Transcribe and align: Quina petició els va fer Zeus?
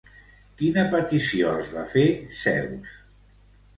Quina 0.61 0.85
petició 0.95 1.51
els 1.59 1.69
va 1.75 1.85
fer 1.93 2.07
Zeus? 2.41 2.97